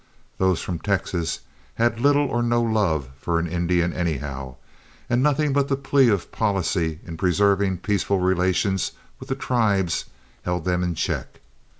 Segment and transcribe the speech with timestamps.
[0.39, 1.41] Those from Texas
[1.75, 4.55] had little or no love for an Indian anyhow,
[5.07, 10.05] and nothing but the plea of policy in preserving peaceful relations with the tribes
[10.41, 11.39] held them in check.